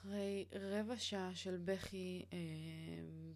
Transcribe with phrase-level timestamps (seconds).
[0.00, 2.38] אחרי רבע שעה של בכי אה,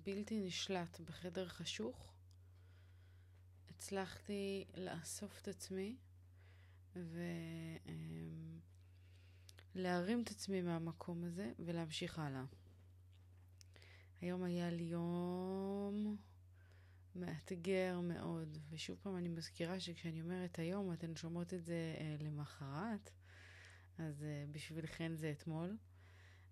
[0.03, 2.13] בלתי נשלט בחדר חשוך,
[3.71, 5.97] הצלחתי לאסוף את עצמי
[9.75, 12.45] ולהרים אה, את עצמי מהמקום הזה ולהמשיך הלאה.
[14.21, 16.17] היום היה לי יום
[17.15, 23.11] מאתגר מאוד, ושוב פעם אני מזכירה שכשאני אומרת היום, אתן שומעות את זה אה, למחרת,
[23.99, 25.77] אז אה, בשבילכן זה אתמול.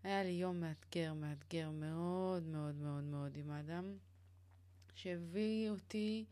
[0.02, 3.96] היה לי יום מאתגר, מאתגר מאוד מאוד מאוד מאוד עם האדם,
[4.95, 6.24] שהביא אותי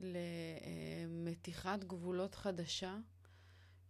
[0.00, 2.96] למתיחת גבולות חדשה,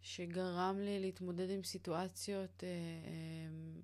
[0.00, 3.80] שגרם לי להתמודד עם סיטואציות אה, אה,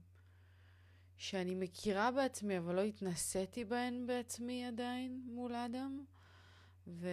[1.16, 6.04] שאני מכירה בעצמי, אבל לא התנסיתי בהן בעצמי עדיין מול האדם.
[6.86, 7.08] ו...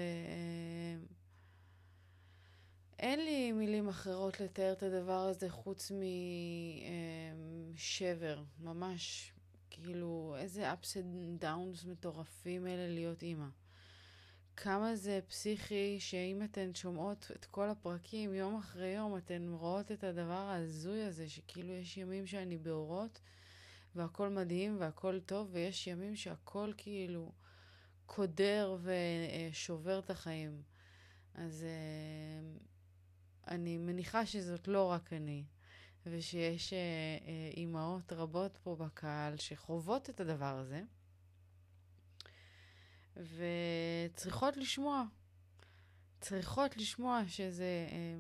[3.00, 5.92] אין לי מילים אחרות לתאר את הדבר הזה חוץ
[7.74, 9.34] משבר, ממש,
[9.70, 13.48] כאילו, איזה ups and downs מטורפים אלה להיות אימא.
[14.56, 20.04] כמה זה פסיכי שאם אתן שומעות את כל הפרקים יום אחרי יום, אתן רואות את
[20.04, 23.20] הדבר ההזוי הזה, שכאילו יש ימים שאני באורות
[23.96, 27.32] והכל מדהים והכל טוב, ויש ימים שהכל כאילו
[28.06, 30.62] קודר ושובר את החיים.
[31.34, 32.60] אז אה,
[33.48, 35.44] אני מניחה שזאת לא רק אני,
[36.06, 36.78] ושיש אה,
[37.28, 40.82] אה, אימהות רבות פה בקהל שחוות את הדבר הזה,
[43.16, 45.04] וצריכות לשמוע.
[46.22, 48.18] צריכות לשמוע שזה אה,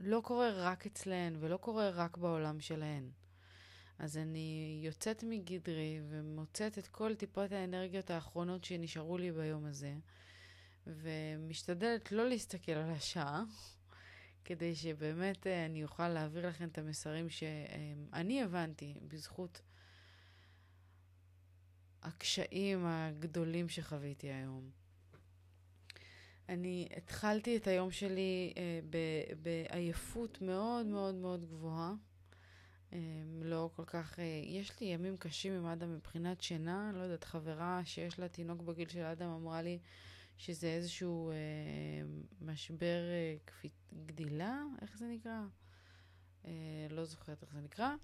[0.00, 3.10] לא קורה רק אצלהן ולא קורה רק בעולם שלהן.
[3.98, 9.94] אז אני יוצאת מגדרי ומוצאת את כל טיפות האנרגיות האחרונות שנשארו לי ביום הזה,
[10.86, 13.44] ומשתדלת לא להסתכל על השעה,
[14.44, 19.62] כדי שבאמת אה, אני אוכל להעביר לכם את המסרים שאני הבנתי בזכות
[22.02, 24.70] הקשיים הגדולים שחוויתי היום.
[26.48, 28.80] אני התחלתי את היום שלי אה,
[29.42, 31.92] בעייפות מאוד מאוד מאוד גבוהה.
[32.92, 32.98] אה,
[33.42, 38.18] לא כל כך, יש לי ימים קשים עם אדם מבחינת שינה, לא יודעת, חברה שיש
[38.18, 39.78] לה תינוק בגיל של אדם אמרה לי
[40.40, 41.36] שזה איזשהו אה,
[42.40, 45.40] משבר אה, כפית, גדילה, איך זה נקרא?
[46.44, 46.50] אה,
[46.90, 47.94] לא זוכרת איך זה נקרא.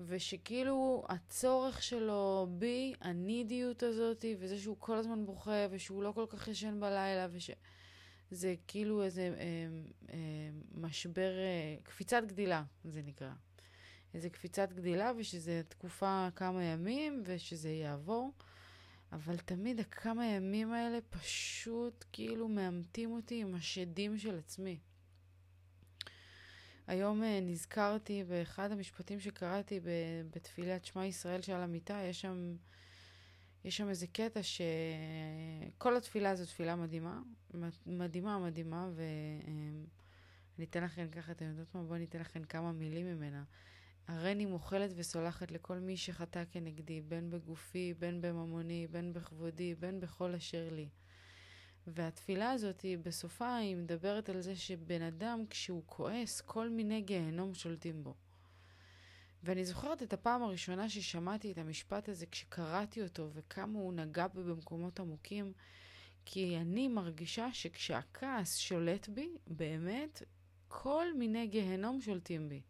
[0.00, 6.48] ושכאילו הצורך שלו בי, הנידיות הזאתי, וזה שהוא כל הזמן בוכה, ושהוא לא כל כך
[6.48, 7.26] ישן בלילה,
[8.30, 9.68] וזה כאילו איזה אה,
[10.12, 10.18] אה,
[10.74, 13.32] משבר, אה, קפיצת גדילה, זה נקרא.
[14.14, 18.32] איזה קפיצת גדילה, ושזה תקופה כמה ימים, ושזה יעבור.
[19.12, 24.78] אבל תמיד הכמה ימים האלה פשוט כאילו מאמתים אותי עם השדים של עצמי.
[26.86, 29.80] היום uh, נזכרתי באחד המשפטים שקראתי
[30.30, 32.56] בתפילת שמע ישראל שעל המיטה, יש שם,
[33.64, 37.20] יש שם איזה קטע שכל התפילה זו תפילה מדהימה,
[37.86, 41.82] מדהימה מדהימה, ואני אתן לכם ככה, אתם יודעות מה?
[41.82, 43.44] בואו אני אתן לכם כמה מילים ממנה.
[44.08, 50.34] הריני מוחלת וסולחת לכל מי שחטא כנגדי, בין בגופי, בין בממוני, בין בכבודי, בין בכל
[50.34, 50.88] אשר לי.
[51.86, 58.04] והתפילה הזאת, בסופה, היא מדברת על זה שבן אדם, כשהוא כועס, כל מיני גיהנום שולטים
[58.04, 58.14] בו.
[59.44, 64.42] ואני זוכרת את הפעם הראשונה ששמעתי את המשפט הזה, כשקראתי אותו, וכמה הוא נגע בי
[64.42, 65.52] במקומות עמוקים,
[66.24, 70.22] כי אני מרגישה שכשהכעס שולט בי, באמת,
[70.68, 72.60] כל מיני גיהנום שולטים בי.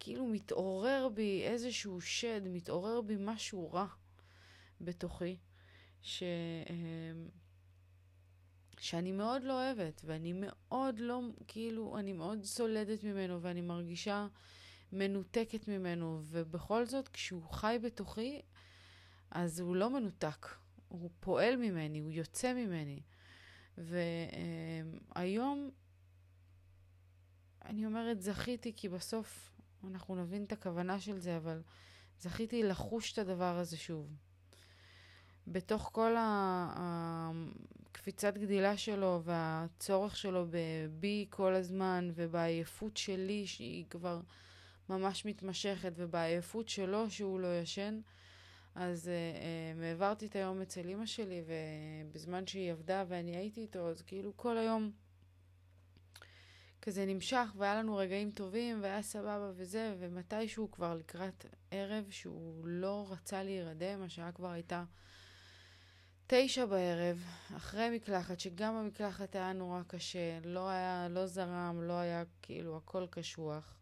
[0.00, 3.86] כאילו מתעורר בי איזשהו שד, מתעורר בי משהו רע
[4.80, 5.36] בתוכי,
[6.02, 6.22] ש...
[6.70, 7.28] אמ,
[8.78, 14.26] שאני מאוד לא אוהבת, ואני מאוד לא, כאילו, אני מאוד סולדת ממנו, ואני מרגישה
[14.92, 18.40] מנותקת ממנו, ובכל זאת, כשהוא חי בתוכי,
[19.30, 20.46] אז הוא לא מנותק,
[20.88, 23.00] הוא פועל ממני, הוא יוצא ממני.
[23.78, 25.70] והיום,
[27.64, 31.62] אני אומרת, זכיתי, כי בסוף אנחנו נבין את הכוונה של זה, אבל
[32.20, 34.16] זכיתי לחוש את הדבר הזה שוב.
[35.46, 36.14] בתוך כל
[37.88, 40.46] הקפיצת גדילה שלו והצורך שלו
[41.00, 44.20] בי כל הזמן ובעייפות שלי שהיא כבר
[44.88, 48.00] ממש מתמשכת ובעייפות שלו שהוא לא ישן,
[48.74, 49.10] אז uh,
[49.80, 54.36] uh, העברתי את היום אצל אימא שלי ובזמן שהיא עבדה ואני הייתי איתו, אז כאילו
[54.36, 54.90] כל היום
[56.82, 63.06] כזה נמשך, והיה לנו רגעים טובים, והיה סבבה וזה, ומתישהו כבר לקראת ערב שהוא לא
[63.10, 64.84] רצה להירדם, השעה כבר הייתה
[66.26, 67.24] תשע בערב,
[67.56, 73.06] אחרי מקלחת, שגם המקלחת היה נורא קשה, לא היה, לא זרם, לא היה כאילו הכל
[73.10, 73.78] קשוח.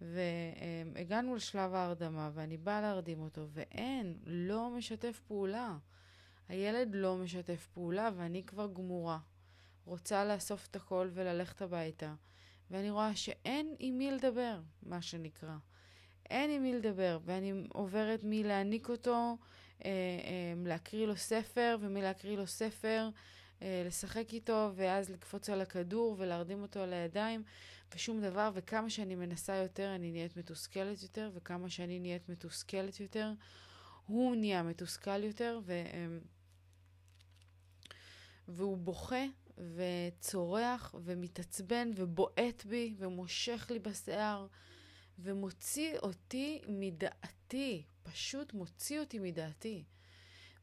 [0.00, 5.76] והגענו לשלב ההרדמה, ואני באה להרדים אותו, ואין, לא משתף פעולה.
[6.48, 9.18] הילד לא משתף פעולה, ואני כבר גמורה.
[9.84, 12.14] רוצה לאסוף את הכל וללכת הביתה.
[12.70, 15.56] ואני רואה שאין עם מי לדבר, מה שנקרא.
[16.30, 19.36] אין עם מי לדבר, ואני עוברת מלהעניק אותו,
[19.84, 23.08] אה, אה, להקריא לו ספר, ומלהקריא לו ספר,
[23.62, 27.42] אה, לשחק איתו, ואז לקפוץ על הכדור ולהרדים אותו על הידיים,
[27.94, 33.32] ושום דבר, וכמה שאני מנסה יותר, אני נהיית מתוסכלת יותר, וכמה שאני נהיית מתוסכלת יותר,
[34.06, 35.72] הוא נהיה מתוסכל יותר, ו...
[35.72, 36.06] אה,
[38.48, 39.24] והוא בוכה
[39.58, 44.46] וצורח ומתעצבן ובועט בי ומושך לי בשיער
[45.18, 49.84] ומוציא אותי מדעתי, פשוט מוציא אותי מדעתי.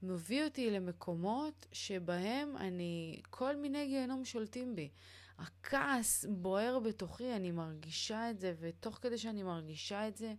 [0.04, 4.90] מביא אותי למקומות שבהם אני, כל מיני גיהנום שולטים בי.
[5.38, 10.34] הכעס בוער בתוכי, אני מרגישה את זה, ותוך כדי שאני מרגישה את זה,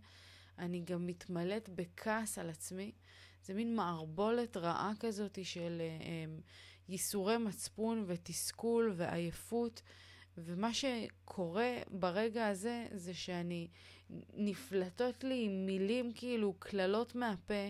[0.57, 2.91] אני גם מתמלאת בכעס על עצמי.
[3.43, 6.41] זה מין מערבולת רעה כזאת של um,
[6.91, 9.81] ייסורי מצפון ותסכול ועייפות.
[10.37, 13.67] ומה שקורה ברגע הזה, זה שאני,
[14.33, 17.69] נפלטות לי מילים כאילו קללות מהפה,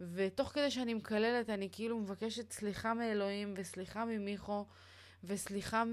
[0.00, 4.66] ותוך כדי שאני מקללת, אני כאילו מבקשת סליחה מאלוהים, וסליחה ממיכו,
[5.24, 5.84] וסליחה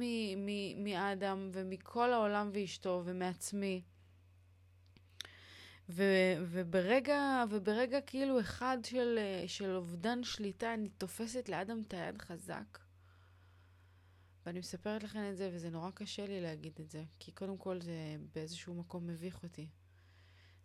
[0.77, 3.81] מאדם, ומכל העולם ואשתו, ומעצמי.
[5.89, 12.79] ו- וברגע, וברגע כאילו אחד של, של אובדן שליטה, אני תופסת לאדם את היד חזק.
[14.45, 17.81] ואני מספרת לכם את זה, וזה נורא קשה לי להגיד את זה, כי קודם כל
[17.81, 19.69] זה באיזשהו מקום מביך אותי.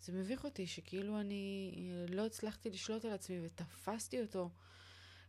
[0.01, 1.73] זה מביך אותי שכאילו אני
[2.09, 4.51] לא הצלחתי לשלוט על עצמי ותפסתי אותו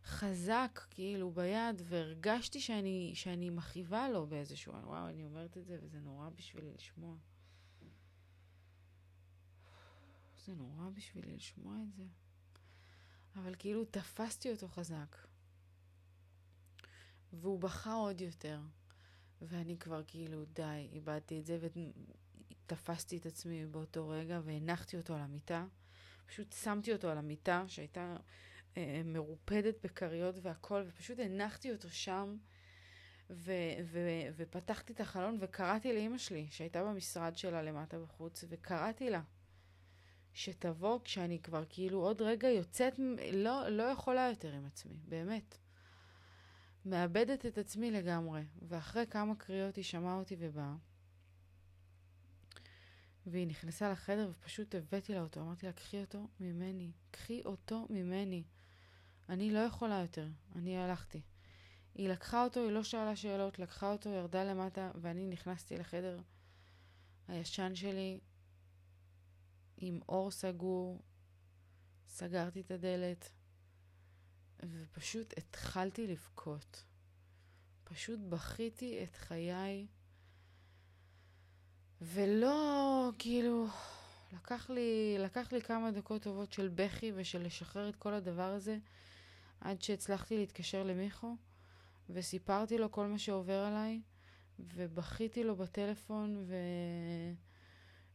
[0.04, 4.72] חזק כאילו ביד והרגשתי שאני, שאני מכאיבה לו באיזשהו...
[4.72, 7.16] וואו, אני אומרת את זה וזה נורא בשבילי לשמוע.
[10.46, 12.04] זה נורא בשבילי לשמוע את זה.
[13.36, 15.16] אבל כאילו תפסתי אותו חזק.
[17.32, 18.60] והוא בכה עוד יותר.
[19.42, 21.58] ואני כבר כאילו, די, איבדתי את זה,
[22.66, 25.66] ותפסתי את עצמי באותו רגע והנחתי אותו על המיטה.
[26.26, 28.16] פשוט שמתי אותו על המיטה, שהייתה
[28.76, 32.36] אה, מרופדת בכריות והכל, ופשוט הנחתי אותו שם,
[33.30, 33.52] ו-
[33.84, 39.22] ו- ופתחתי את החלון וקראתי לאימא שלי, שהייתה במשרד שלה למטה בחוץ, וקראתי לה.
[40.34, 43.00] שתבוא כשאני כבר כאילו עוד רגע יוצאת,
[43.32, 45.58] לא, לא יכולה יותר עם עצמי, באמת.
[46.86, 50.74] מאבדת את עצמי לגמרי, ואחרי כמה קריאות היא שמעה אותי ובאה.
[53.26, 55.40] והיא נכנסה לחדר ופשוט הבאתי לה אותו.
[55.40, 58.44] אמרתי לה, קחי אותו ממני, קחי אותו ממני.
[59.28, 61.20] אני לא יכולה יותר, אני הלכתי.
[61.94, 66.20] היא לקחה אותו, היא לא שאלה שאלות, לקחה אותו, ירדה למטה, ואני נכנסתי לחדר
[67.28, 68.20] הישן שלי
[69.76, 71.02] עם אור סגור,
[72.08, 73.30] סגרתי את הדלת,
[74.62, 76.84] ופשוט התחלתי לבכות.
[77.84, 79.86] פשוט בכיתי את חיי,
[82.00, 83.66] ולא, כאילו,
[84.32, 88.78] לקח לי, לקח לי כמה דקות טובות של בכי ושל לשחרר את כל הדבר הזה,
[89.60, 91.36] עד שהצלחתי להתקשר למיכו,
[92.10, 94.00] וסיפרתי לו כל מה שעובר עליי,
[94.58, 96.54] ובכיתי לו בטלפון, ו...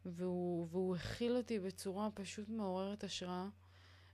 [0.05, 3.47] והוא, והוא הכיל אותי בצורה פשוט מעוררת השראה.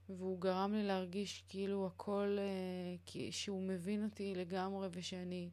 [0.08, 5.50] והוא גרם לי להרגיש כאילו הכל, אה, שהוא מבין אותי לגמרי ושאני...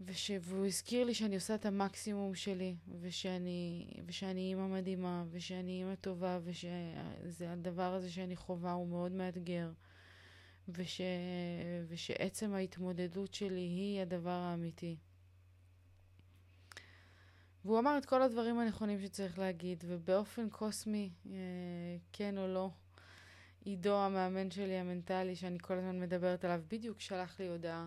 [0.00, 0.30] וש...
[0.40, 6.38] והוא הזכיר לי שאני עושה את המקסימום שלי, ושאני, ושאני אימא מדהימה, ושאני אימא טובה,
[6.44, 9.70] ושהדבר הזה שאני חווה הוא מאוד מאתגר,
[10.68, 11.00] וש...
[11.88, 14.96] ושעצם ההתמודדות שלי היא הדבר האמיתי.
[17.64, 21.32] והוא אמר את כל הדברים הנכונים שצריך להגיד, ובאופן קוסמי, אה,
[22.12, 22.70] כן או לא,
[23.64, 27.86] עידו, המאמן שלי המנטלי, שאני כל הזמן מדברת עליו, בדיוק שלח לי הודעה,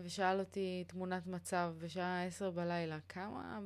[0.00, 2.98] ושאל אותי תמונת מצב בשעה עשר בלילה.
[3.08, 3.60] כמה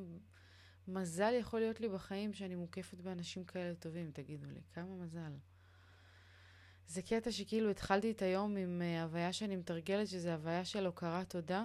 [0.88, 4.60] מזל יכול להיות לי בחיים שאני מוקפת באנשים כאלה טובים, תגידו לי.
[4.72, 5.32] כמה מזל.
[6.86, 11.30] זה קטע שכאילו התחלתי את היום עם uh, הוויה שאני מתרגלת, שזה הוויה של הוקרת
[11.30, 11.64] תודה.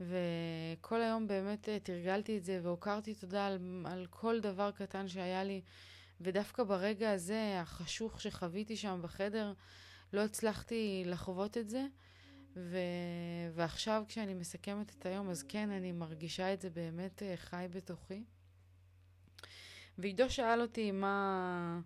[0.00, 5.44] וכל היום באמת אה, תרגלתי את זה והוקרתי תודה על, על כל דבר קטן שהיה
[5.44, 5.62] לי.
[6.20, 9.52] ודווקא ברגע הזה, החשוך שחוויתי שם בחדר,
[10.12, 11.86] לא הצלחתי לחוות את זה.
[12.56, 12.78] ו...
[13.54, 18.24] ועכשיו כשאני מסכמת את היום, אז כן, אני מרגישה את זה באמת אה, חי בתוכי.
[19.98, 21.80] ועידו שאל אותי מה,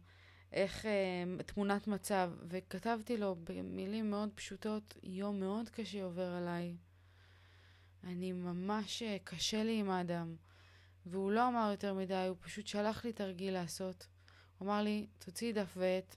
[0.53, 6.77] איך, אה, תמונת מצב, וכתבתי לו במילים מאוד פשוטות, יום מאוד קשה עובר עליי.
[8.05, 10.37] אני ממש, אה, קשה לי עם האדם.
[11.07, 14.07] והוא לא אמר יותר מדי, הוא פשוט שלח לי תרגיל לעשות.
[14.59, 16.17] הוא אמר לי, תוציאי דף ועט,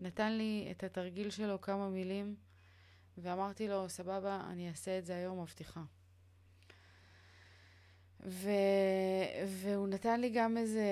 [0.00, 2.34] נתן לי את התרגיל שלו כמה מילים,
[3.18, 5.82] ואמרתי לו, סבבה, אני אעשה את זה היום, מבטיחה.
[8.26, 8.50] ו...
[9.46, 10.84] והוא נתן לי גם איזה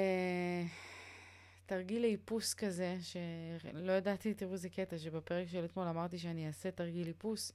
[1.66, 7.08] תרגיל איפוס כזה, שלא ידעתי, תראו איזה קטע, שבפרק של אתמול אמרתי שאני אעשה תרגיל
[7.08, 7.52] איפוס,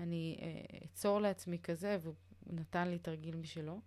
[0.00, 2.14] אני אה, אצור לעצמי כזה, והוא
[2.46, 3.80] נתן לי תרגיל משלו.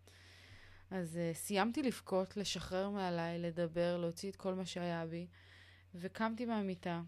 [0.92, 5.28] אז uh, סיימתי לבכות, לשחרר מעליי, לדבר, להוציא את כל מה שהיה בי,
[5.96, 7.02] וקמתי מהמיטה.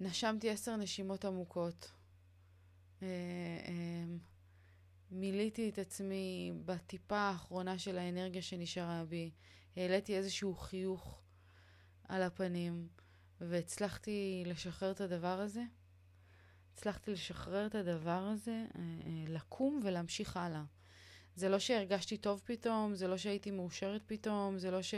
[0.00, 1.92] נשמתי עשר נשימות עמוקות.
[3.00, 3.04] Uh, uh,
[5.10, 9.30] מילאתי את עצמי בטיפה האחרונה של האנרגיה שנשארה בי.
[9.76, 11.20] העליתי איזשהו חיוך
[12.08, 12.88] על הפנים,
[13.40, 15.62] והצלחתי לשחרר את הדבר הזה.
[16.72, 18.64] הצלחתי לשחרר את הדבר הזה,
[19.28, 20.62] לקום ולהמשיך הלאה.
[21.34, 24.94] זה לא שהרגשתי טוב פתאום, זה לא שהייתי מאושרת פתאום, זה לא ש...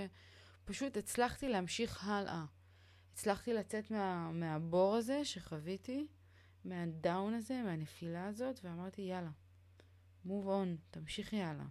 [0.64, 2.44] פשוט הצלחתי להמשיך הלאה.
[3.12, 6.06] הצלחתי לצאת מה, מהבור הזה שחוויתי,
[6.64, 9.30] מהדאון הזה, מהנפילה הזאת, ואמרתי, יאללה,
[10.26, 11.66] move on, תמשיכי הלאה.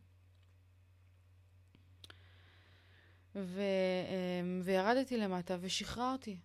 [3.36, 3.62] ו,
[4.42, 6.38] אמ, וירדתי למטה ושחררתי.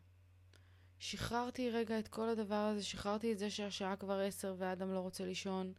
[0.98, 5.24] שחררתי רגע את כל הדבר הזה, שחררתי את זה שהשעה כבר עשר ואדם לא רוצה
[5.24, 5.72] לישון.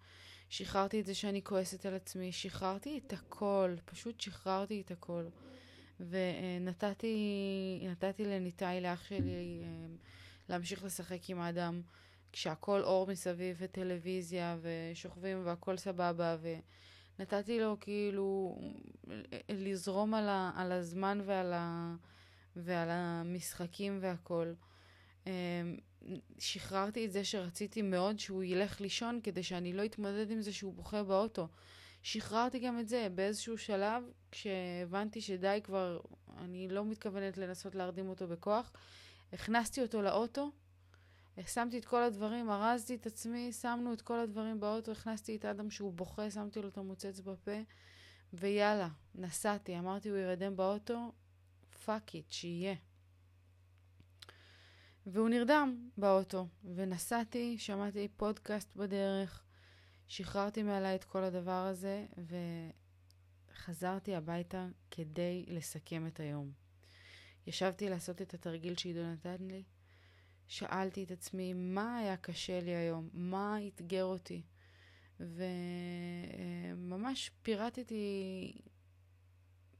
[0.49, 5.25] שחררתי את זה שאני כועסת על עצמי, שחררתי את הכל, פשוט שחררתי את הכל.
[5.99, 9.97] ונתתי נתתי לניתאי, לאח שלי, אמ,
[10.49, 11.81] להמשיך לשחק עם האדם,
[12.31, 16.37] כשהכול אור מסביב וטלוויזיה ושוכבים והכל סבבה,
[17.19, 18.57] ונתתי לו כאילו
[19.49, 21.95] לזרום על, ה, על הזמן ועל, ה,
[22.55, 24.53] ועל המשחקים והכל.
[25.29, 25.77] אמ,
[26.39, 30.73] שחררתי את זה שרציתי מאוד שהוא ילך לישון כדי שאני לא אתמודד עם זה שהוא
[30.73, 31.47] בוכה באוטו.
[32.03, 35.99] שחררתי גם את זה באיזשהו שלב, כשהבנתי שדי כבר,
[36.37, 38.71] אני לא מתכוונת לנסות להרדים אותו בכוח.
[39.33, 40.51] הכנסתי אותו לאוטו,
[41.47, 45.71] שמתי את כל הדברים, ארזתי את עצמי, שמנו את כל הדברים באוטו, הכנסתי את אדם
[45.71, 47.61] שהוא בוכה, שמתי לו את המוצץ בפה,
[48.33, 49.79] ויאללה, נסעתי.
[49.79, 51.11] אמרתי, הוא ירדם באוטו,
[51.85, 52.75] fuck it, שיהיה.
[55.05, 59.43] והוא נרדם באוטו, ונסעתי, שמעתי פודקאסט בדרך,
[60.07, 62.05] שחררתי מעליי את כל הדבר הזה,
[63.51, 66.51] וחזרתי הביתה כדי לסכם את היום.
[67.47, 69.63] ישבתי לעשות את התרגיל שעידו נתן לי,
[70.47, 74.41] שאלתי את עצמי מה היה קשה לי היום, מה אתגר אותי,
[76.79, 78.53] וממש פירטתי,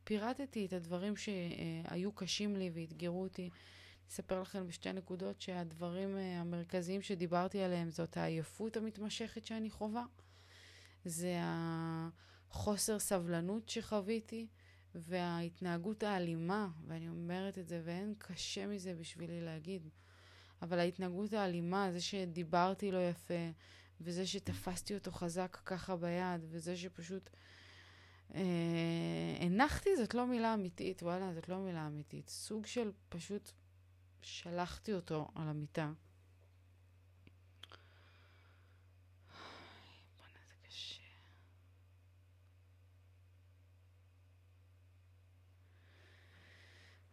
[0.04, 3.50] פירטתי את הדברים שהיו קשים לי ואתגרו אותי.
[4.10, 10.06] אספר לכם בשתי נקודות שהדברים אה, המרכזיים שדיברתי עליהם זאת העייפות המתמשכת שאני חווה,
[11.06, 14.48] זה החוסר סבלנות שחוויתי
[14.96, 19.90] וההתנהגות האלימה, ואני אומרת את זה ואין קשה מזה בשבילי להגיד,
[20.62, 23.50] אבל ההתנהגות האלימה, זה שדיברתי לא יפה,
[24.02, 27.30] וזה שתפסתי אותו חזק ככה ביד, וזה שפשוט...
[28.36, 28.42] אה,
[29.40, 32.30] הנחתי זאת לא מילה אמיתית, וואלה, זאת לא מילה אמיתית.
[32.30, 33.52] סוג של פשוט
[34.22, 35.92] שלחתי אותו על המיטה.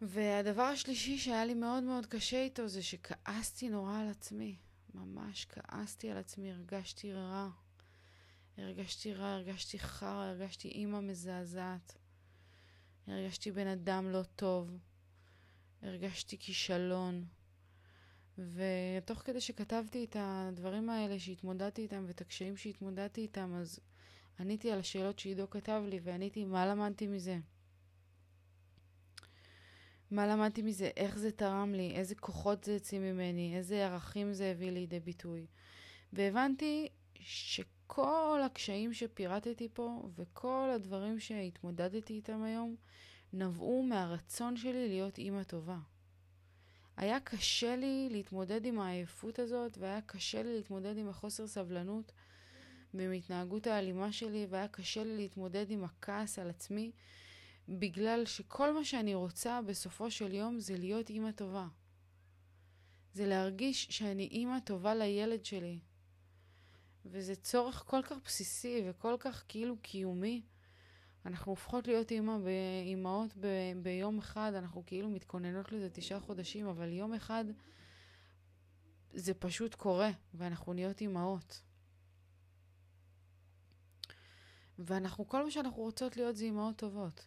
[0.00, 4.56] והדבר השלישי שהיה לי מאוד מאוד קשה איתו זה שכעסתי נורא על עצמי.
[4.94, 7.48] ממש כעסתי על עצמי, הרגשתי רע.
[8.56, 11.96] הרגשתי רע, הרגשתי חרא, הרגשתי אימא מזעזעת.
[13.06, 14.78] הרגשתי בן אדם לא טוב.
[15.86, 17.24] הרגשתי כישלון.
[18.38, 23.80] ותוך כדי שכתבתי את הדברים האלה שהתמודדתי איתם ואת הקשיים שהתמודדתי איתם, אז
[24.40, 27.38] עניתי על השאלות שעידו כתב לי ועניתי מה למדתי מזה.
[30.10, 34.50] מה למדתי מזה, איך זה תרם לי, איזה כוחות זה יצא ממני, איזה ערכים זה
[34.50, 35.46] הביא לידי ביטוי.
[36.12, 42.76] והבנתי שכל הקשיים שפירטתי פה וכל הדברים שהתמודדתי איתם היום,
[43.38, 45.78] נבעו מהרצון שלי להיות אימא טובה.
[46.96, 52.12] היה קשה לי להתמודד עם העייפות הזאת, והיה קשה לי להתמודד עם החוסר סבלנות
[52.94, 56.92] ועם התנהגות האלימה שלי, והיה קשה לי להתמודד עם הכעס על עצמי,
[57.68, 61.68] בגלל שכל מה שאני רוצה בסופו של יום זה להיות אימא טובה.
[63.12, 65.78] זה להרגיש שאני אימא טובה לילד שלי.
[67.04, 70.42] וזה צורך כל כך בסיסי וכל כך כאילו קיומי.
[71.26, 76.92] אנחנו הופכות להיות אימא ואימהות ב- ביום אחד, אנחנו כאילו מתכוננות לזה תשעה חודשים, אבל
[76.92, 77.44] יום אחד
[79.12, 81.62] זה פשוט קורה, ואנחנו נהיות אימהות.
[84.78, 87.26] ואנחנו, כל מה שאנחנו רוצות להיות זה אימהות טובות.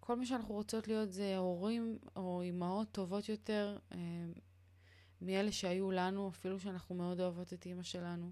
[0.00, 3.98] כל מה שאנחנו רוצות להיות זה הורים או אימהות טובות יותר אה,
[5.20, 8.30] מאלה שהיו לנו, אפילו שאנחנו מאוד אוהבות את אימא שלנו.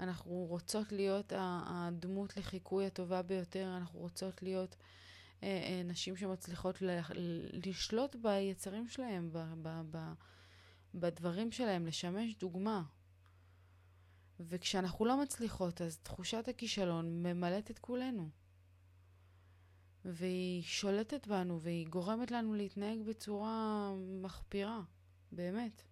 [0.00, 4.76] אנחנו רוצות להיות הדמות לחיקוי הטובה ביותר, אנחנו רוצות להיות
[5.42, 6.82] אה, אה, נשים שמצליחות
[7.52, 9.30] לשלוט ביצרים שלהם,
[10.94, 12.82] בדברים שלהם, לשמש דוגמה.
[14.40, 18.28] וכשאנחנו לא מצליחות, אז תחושת הכישלון ממלאת את כולנו.
[20.04, 23.90] והיא שולטת בנו, והיא גורמת לנו להתנהג בצורה
[24.22, 24.82] מחפירה,
[25.32, 25.89] באמת.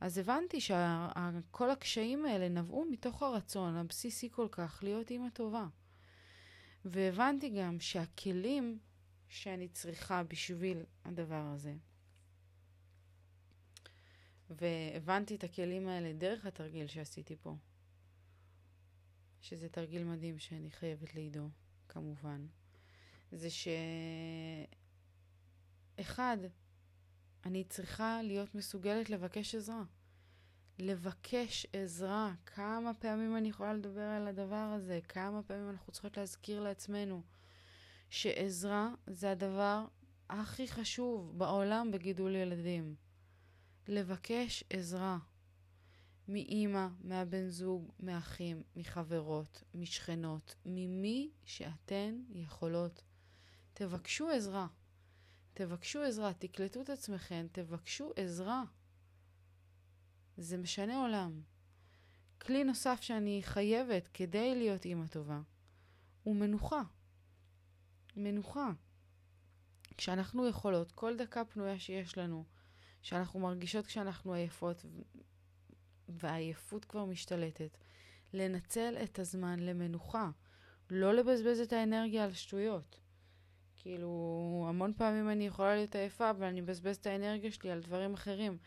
[0.00, 5.66] אז הבנתי שכל הקשיים האלה נבעו מתוך הרצון הבסיסי כל כך להיות אימא טובה.
[6.84, 8.78] והבנתי גם שהכלים
[9.28, 11.74] שאני צריכה בשביל הדבר הזה,
[14.50, 17.56] והבנתי את הכלים האלה דרך התרגיל שעשיתי פה,
[19.40, 21.48] שזה תרגיל מדהים שאני חייבת לעידו,
[21.88, 22.46] כמובן,
[23.32, 23.68] זה ש...
[26.00, 26.38] אחד,
[27.46, 29.82] אני צריכה להיות מסוגלת לבקש עזרה.
[30.78, 32.34] לבקש עזרה.
[32.46, 35.00] כמה פעמים אני יכולה לדבר על הדבר הזה?
[35.08, 37.22] כמה פעמים אנחנו צריכות להזכיר לעצמנו
[38.10, 39.86] שעזרה זה הדבר
[40.30, 42.94] הכי חשוב בעולם בגידול ילדים.
[43.88, 45.18] לבקש עזרה
[46.28, 53.02] מאימא, מהבן זוג, מאחים, מחברות, משכנות, ממי שאתן יכולות.
[53.74, 54.66] תבקשו עזרה.
[55.58, 58.62] תבקשו עזרה, תקלטו את עצמכם, תבקשו עזרה.
[60.36, 61.42] זה משנה עולם.
[62.40, 65.40] כלי נוסף שאני חייבת כדי להיות אימא טובה
[66.22, 66.82] הוא מנוחה.
[68.16, 68.70] מנוחה.
[69.96, 72.44] כשאנחנו יכולות, כל דקה פנויה שיש לנו,
[73.02, 74.84] שאנחנו מרגישות כשאנחנו עייפות,
[76.08, 77.78] והעייפות כבר משתלטת,
[78.32, 80.30] לנצל את הזמן למנוחה,
[80.90, 83.00] לא לבזבז את האנרגיה על שטויות.
[83.88, 88.14] כאילו, המון פעמים אני יכולה להיות עייפה, אבל אני מבזבז את האנרגיה שלי על דברים
[88.14, 88.58] אחרים.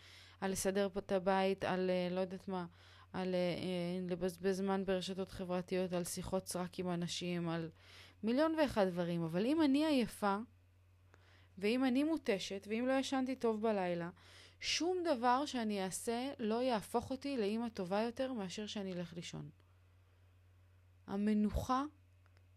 [0.41, 2.65] על לסדר פה את הבית, על uh, לא יודעת מה,
[3.13, 7.69] על uh, לבזבז זמן ברשתות חברתיות, על שיחות סרק עם אנשים, על
[8.23, 9.23] מיליון ואחד דברים.
[9.23, 10.37] אבל אם אני עייפה,
[11.57, 14.09] ואם אני מותשת, ואם לא ישנתי טוב בלילה,
[14.59, 19.49] שום דבר שאני אעשה לא יהפוך אותי לאימא טובה יותר מאשר שאני אלך לישון.
[21.07, 21.83] המנוחה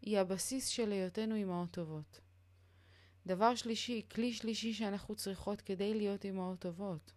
[0.01, 2.25] היא הבסיס של היותנו אימהות טובות.
[3.27, 7.13] דבר שלישי, כלי שלישי שאנחנו צריכות כדי להיות אימהות טובות,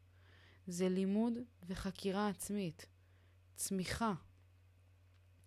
[0.66, 1.32] זה לימוד
[1.66, 2.86] וחקירה עצמית,
[3.56, 4.14] צמיחה.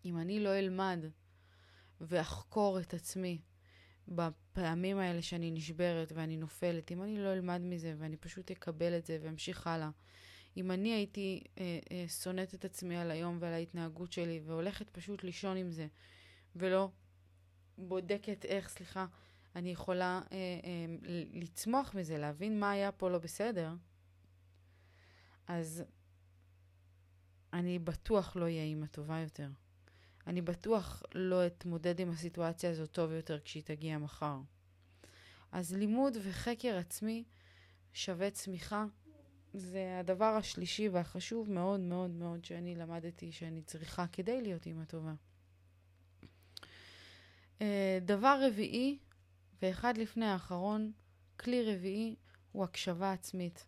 [0.05, 0.99] אם אני לא אלמד
[2.01, 3.41] ואחקור את עצמי
[4.07, 9.05] בפעמים האלה שאני נשברת ואני נופלת, אם אני לא אלמד מזה ואני פשוט אקבל את
[9.05, 9.89] זה ואמשיך הלאה,
[10.57, 15.23] אם אני הייתי אה, אה, שונאת את עצמי על היום ועל ההתנהגות שלי והולכת פשוט
[15.23, 15.87] לישון עם זה
[16.55, 16.89] ולא
[17.77, 19.05] בודקת איך, סליחה,
[19.55, 20.85] אני יכולה אה, אה,
[21.33, 23.73] לצמוח מזה, להבין מה היה פה לא בסדר,
[25.47, 25.83] אז
[27.53, 29.49] אני בטוח לא אהיה אימא טובה יותר.
[30.27, 34.37] אני בטוח לא אתמודד עם הסיטואציה הזאת טוב יותר כשהיא תגיע מחר.
[35.51, 37.23] אז לימוד וחקר עצמי
[37.93, 38.85] שווה צמיחה.
[39.53, 45.13] זה הדבר השלישי והחשוב מאוד מאוד מאוד שאני למדתי שאני צריכה כדי להיות אימא טובה.
[47.61, 48.97] אה, דבר רביעי,
[49.61, 50.91] ואחד לפני האחרון,
[51.39, 52.15] כלי רביעי
[52.51, 53.65] הוא הקשבה עצמית.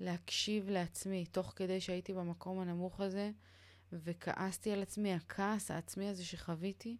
[0.00, 3.30] להקשיב לעצמי, תוך כדי שהייתי במקום הנמוך הזה,
[3.92, 6.96] וכעסתי על עצמי, הכעס העצמי הזה שחוויתי,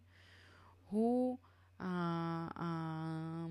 [0.89, 1.37] הוא
[1.79, 3.47] ה- ה-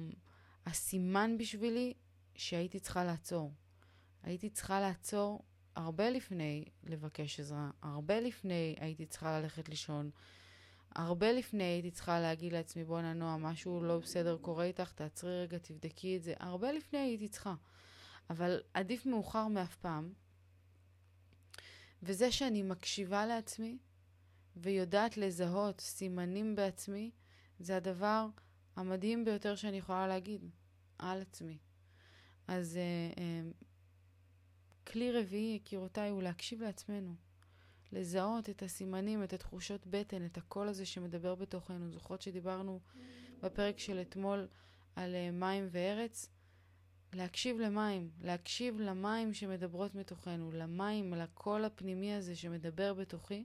[0.67, 1.95] הסימן בשבילי
[2.35, 3.53] שהייתי צריכה לעצור.
[4.23, 5.43] הייתי צריכה לעצור
[5.77, 10.11] הרבה לפני לבקש עזרה, הרבה לפני הייתי צריכה ללכת לישון,
[10.97, 15.59] הרבה לפני הייתי צריכה להגיד לעצמי, בואנה נועה, משהו לא בסדר קורה איתך, תעצרי רגע,
[15.59, 16.35] תבדקי את זה.
[16.41, 17.55] הרבה לפני הייתי צריכה.
[18.31, 20.13] אבל עדיף מאוחר מאף פעם.
[22.03, 23.79] וזה שאני מקשיבה לעצמי
[24.57, 27.11] ויודעת לזהות סימנים בעצמי,
[27.59, 28.27] זה הדבר
[28.77, 30.51] המדהים ביותר שאני יכולה להגיד
[30.99, 31.59] על עצמי.
[32.49, 33.21] אז uh, uh,
[34.93, 37.15] כלי רביעי, יקירותיי, הוא להקשיב לעצמנו.
[37.93, 41.93] לזהות את הסימנים, את התחושות בטן, את הקול הזה שמדבר בתוכנו.
[41.93, 42.81] זוכרות שדיברנו
[43.43, 44.49] בפרק של אתמול
[44.97, 46.29] על uh, מים וארץ?
[47.13, 53.45] להקשיב למים, להקשיב למים שמדברות מתוכנו, למים, לקול הפנימי הזה שמדבר בתוכי,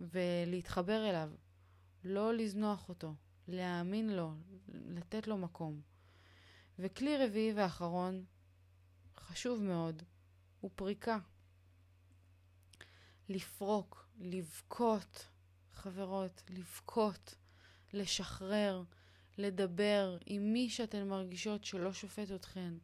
[0.00, 1.30] ולהתחבר אליו.
[2.04, 3.14] לא לזנוח אותו,
[3.48, 4.32] להאמין לו,
[4.68, 5.80] לתת לו מקום.
[6.78, 8.24] וכלי רביעי ואחרון,
[9.16, 10.02] חשוב מאוד,
[10.60, 11.18] הוא פריקה.
[13.28, 15.26] לפרוק, לבכות,
[15.72, 17.34] חברות, לבכות
[17.92, 18.82] לשחרר,
[19.38, 22.74] לדבר עם מי שאתן מרגישות שלא שופט אתכן,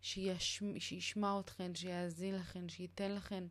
[0.00, 3.44] שיש, שישמע אתכן, שיאזין לכן, שייתן לכן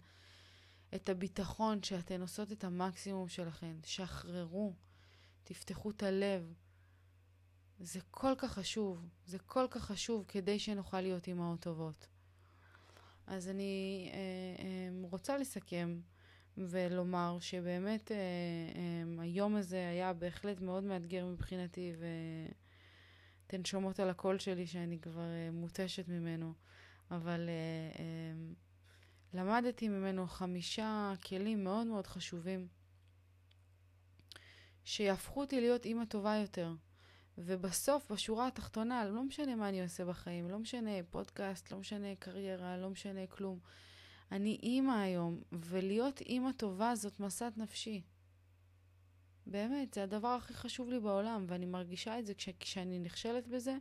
[0.96, 3.76] את הביטחון שאתן עושות את המקסימום שלכן.
[3.84, 4.74] שחררו,
[5.44, 6.54] תפתחו את הלב.
[7.80, 12.08] זה כל כך חשוב, זה כל כך חשוב כדי שנוכל להיות אימהות טובות.
[13.28, 14.18] אז אני אה,
[14.64, 16.00] אה, רוצה לסכם
[16.58, 21.94] ולומר שבאמת אה, אה, היום הזה היה בהחלט מאוד מאתגר מבחינתי,
[23.48, 26.54] ואתן שומעות על הקול שלי שאני כבר אה, מותשת ממנו,
[27.12, 28.54] אבל אה, אה,
[29.34, 32.68] למדתי ממנו חמישה כלים מאוד מאוד חשובים,
[34.84, 36.74] שיהפכו אותי להיות אימא טובה יותר.
[37.38, 42.78] ובסוף, בשורה התחתונה, לא משנה מה אני עושה בחיים, לא משנה פודקאסט, לא משנה קריירה,
[42.78, 43.60] לא משנה כלום.
[44.32, 48.02] אני אימא היום, ולהיות אימא טובה זאת מסת נפשי.
[49.46, 53.78] באמת, זה הדבר הכי חשוב לי בעולם, ואני מרגישה את זה כש, כשאני נכשלת בזה,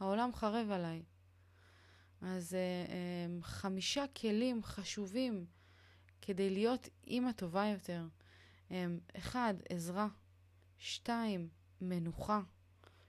[0.00, 1.02] העולם חרב עליי.
[2.20, 5.46] אז uh, um, חמישה כלים חשובים
[6.22, 8.06] כדי להיות אימא טובה יותר.
[8.68, 8.72] Um,
[9.16, 10.08] אחד, עזרה.
[10.78, 11.48] שתיים,
[11.80, 12.40] מנוחה.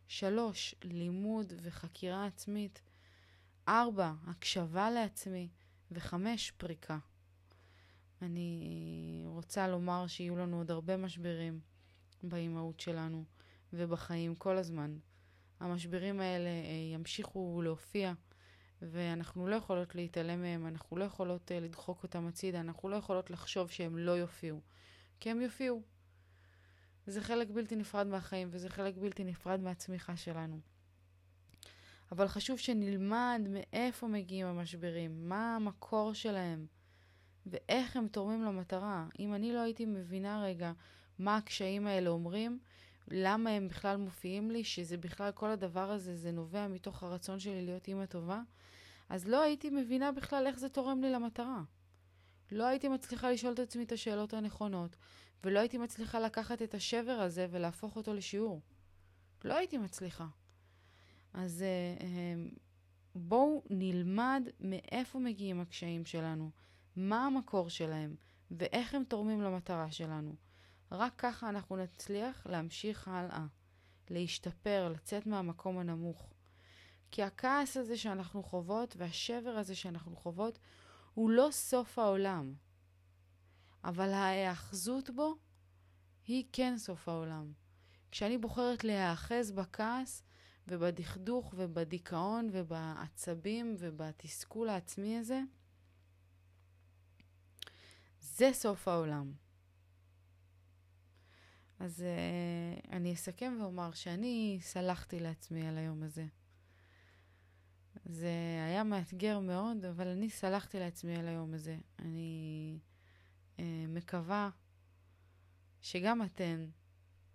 [0.07, 2.81] שלוש, לימוד וחקירה עצמית.
[3.67, 5.49] ארבע, הקשבה לעצמי.
[5.91, 6.97] וחמש, פריקה.
[8.21, 11.59] אני רוצה לומר שיהיו לנו עוד הרבה משברים
[12.23, 13.23] באימהות שלנו
[13.73, 14.97] ובחיים כל הזמן.
[15.59, 18.13] המשברים האלה אה, ימשיכו להופיע,
[18.81, 23.29] ואנחנו לא יכולות להתעלם מהם, אנחנו לא יכולות אה, לדחוק אותם הצידה, אנחנו לא יכולות
[23.29, 24.61] לחשוב שהם לא יופיעו,
[25.19, 25.81] כי הם יופיעו.
[27.07, 30.59] זה חלק בלתי נפרד מהחיים, וזה חלק בלתי נפרד מהצמיחה שלנו.
[32.11, 36.65] אבל חשוב שנלמד מאיפה מגיעים המשברים, מה המקור שלהם,
[37.45, 39.07] ואיך הם תורמים למטרה.
[39.19, 40.71] אם אני לא הייתי מבינה רגע
[41.19, 42.59] מה הקשיים האלה אומרים,
[43.07, 47.65] למה הם בכלל מופיעים לי, שזה בכלל כל הדבר הזה, זה נובע מתוך הרצון שלי
[47.65, 48.41] להיות אימא טובה,
[49.09, 51.63] אז לא הייתי מבינה בכלל איך זה תורם לי למטרה.
[52.51, 54.95] לא הייתי מצליחה לשאול את עצמי את השאלות הנכונות,
[55.43, 58.61] ולא הייתי מצליחה לקחת את השבר הזה ולהפוך אותו לשיעור.
[59.43, 60.27] לא הייתי מצליחה.
[61.33, 61.63] אז
[61.97, 62.59] uh, uh,
[63.15, 66.51] בואו נלמד מאיפה מגיעים הקשיים שלנו,
[66.95, 68.15] מה המקור שלהם
[68.51, 70.35] ואיך הם תורמים למטרה שלנו.
[70.91, 73.45] רק ככה אנחנו נצליח להמשיך הלאה,
[74.09, 76.33] להשתפר, לצאת מהמקום הנמוך.
[77.11, 80.59] כי הכעס הזה שאנחנו חוות והשבר הזה שאנחנו חוות
[81.13, 82.53] הוא לא סוף העולם,
[83.83, 85.35] אבל ההיאחזות בו
[86.27, 87.53] היא כן סוף העולם.
[88.11, 90.23] כשאני בוחרת להיאחז בכעס,
[90.71, 95.41] ובדכדוך ובדיכאון ובעצבים ובתסכול העצמי הזה,
[98.21, 99.33] זה סוף העולם.
[101.79, 106.25] אז uh, אני אסכם ואומר שאני סלחתי לעצמי על היום הזה.
[108.05, 108.33] זה
[108.67, 111.77] היה מאתגר מאוד, אבל אני סלחתי לעצמי על היום הזה.
[111.99, 112.79] אני
[113.57, 114.49] uh, מקווה
[115.81, 116.65] שגם אתן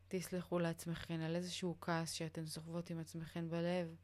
[0.09, 3.97] תסלחו לעצמכן על איזשהו כעס שאתן סוחבות עם עצמכן בלב,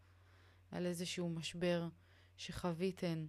[0.71, 1.89] על איזשהו משבר
[2.37, 3.27] שחוויתן,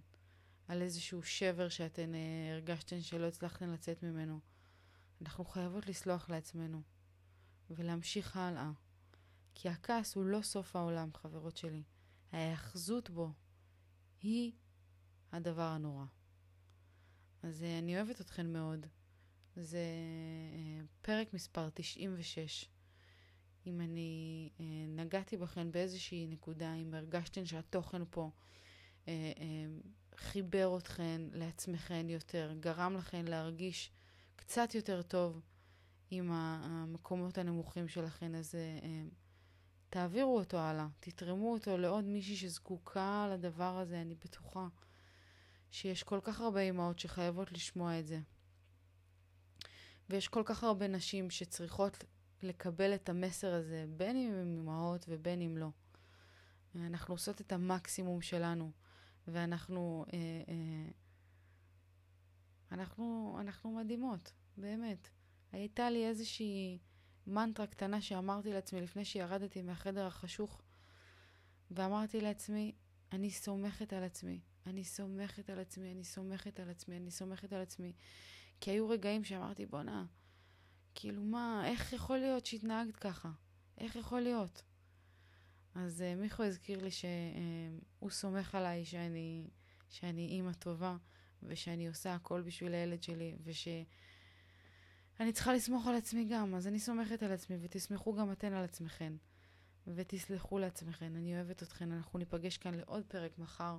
[0.68, 4.40] על איזשהו שבר שאתן אה, הרגשתן שלא הצלחתן לצאת ממנו.
[5.22, 6.82] אנחנו חייבות לסלוח לעצמנו
[7.70, 8.70] ולהמשיך הלאה.
[9.54, 11.82] כי הכעס הוא לא סוף העולם, חברות שלי.
[12.32, 13.32] ההאחזות בו
[14.20, 14.52] היא
[15.32, 16.04] הדבר הנורא.
[17.42, 18.86] אז אה, אני אוהבת אתכן מאוד.
[19.56, 19.78] זה
[20.52, 22.68] אה, פרק מספר 96.
[23.66, 28.30] אם אני אה, נגעתי בכן באיזושהי נקודה, אם הרגשתן שהתוכן פה
[29.08, 29.32] אה,
[30.16, 33.90] חיבר אתכן לעצמכן יותר, גרם לכן להרגיש
[34.36, 35.40] קצת יותר טוב
[36.10, 38.54] עם המקומות הנמוכים שלכן, אז
[39.90, 44.68] תעבירו אותו הלאה, תתרמו אותו לעוד מישהי שזקוקה לדבר הזה, אני בטוחה
[45.70, 48.20] שיש כל כך הרבה אימהות שחייבות לשמוע את זה.
[50.10, 52.04] ויש כל כך הרבה נשים שצריכות
[52.42, 55.68] לקבל את המסר הזה, בין אם הן אימהות ובין אם לא.
[56.76, 58.70] אנחנו עושות את המקסימום שלנו,
[59.28, 60.90] ואנחנו אה, אה,
[62.72, 65.08] אנחנו, אנחנו מדהימות, באמת.
[65.52, 66.78] הייתה לי איזושהי
[67.26, 70.62] מנטרה קטנה שאמרתי לעצמי לפני שירדתי מהחדר החשוך,
[71.70, 72.72] ואמרתי לעצמי,
[73.12, 77.60] אני סומכת על עצמי, אני סומכת על עצמי, אני סומכת על עצמי, אני סומכת על
[77.60, 77.92] עצמי.
[78.64, 80.04] כי היו רגעים שאמרתי, בואנה,
[80.94, 83.30] כאילו מה, איך יכול להיות שהתנהגת ככה?
[83.78, 84.62] איך יכול להיות?
[85.74, 89.50] אז uh, מיכו הזכיר לי שהוא uh, סומך עליי שאני,
[89.88, 90.96] שאני אימא טובה,
[91.42, 93.68] ושאני עושה הכל בשביל הילד שלי, וש...
[95.20, 98.64] אני צריכה לסמוך על עצמי גם, אז אני סומכת על עצמי, ותסמכו גם אתן על
[98.64, 99.12] עצמכן.
[99.86, 103.78] ותסלחו לעצמכן, אני אוהבת אתכן, אנחנו ניפגש כאן לעוד פרק מחר.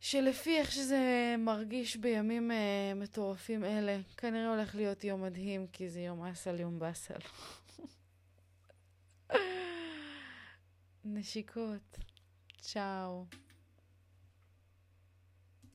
[0.00, 2.54] שלפי איך שזה מרגיש בימים uh,
[2.96, 7.18] מטורפים אלה, כנראה הולך להיות יום מדהים, כי זה יום אסל, יום באסל.
[11.04, 11.98] נשיקות.
[12.60, 13.24] צ'או.